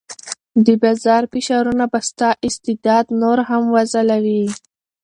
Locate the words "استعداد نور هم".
2.47-3.63